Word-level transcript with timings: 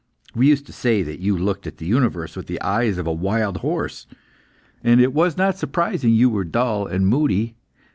We 0.33 0.47
used 0.47 0.65
to 0.65 0.73
say 0.73 1.03
that 1.03 1.19
you 1.19 1.37
looked 1.37 1.67
at 1.67 1.77
the 1.77 1.85
universe 1.85 2.35
with 2.35 2.47
the 2.47 2.59
eyes 2.63 2.97
of 2.97 3.05
a 3.05 3.13
wild 3.13 3.57
horse, 3.57 4.07
and 4.83 4.99
it 4.99 5.13
was 5.13 5.37
not 5.37 5.59
surprising 5.59 6.15
you 6.15 6.27
were 6.27 6.43
dull 6.43 6.87
and 6.87 7.05
moody. 7.07 7.53